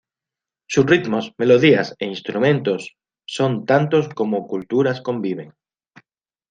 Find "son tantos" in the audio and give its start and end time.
3.23-4.09